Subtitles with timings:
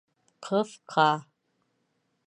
[0.47, 1.05] Ҡыҫҡа